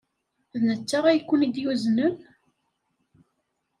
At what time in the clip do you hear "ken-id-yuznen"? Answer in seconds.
1.21-2.15